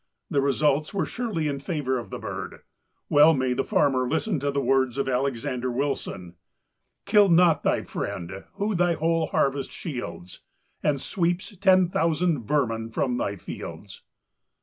[0.31, 2.61] The results were surely in favor of the bird.
[3.07, 6.37] Well may the farmer listen to the words of Alexander Wilson:
[7.05, 10.39] "Kill not thy friend, who thy whole harvest shields,
[10.81, 14.01] And sweeps ten thousand vermin from thy fields."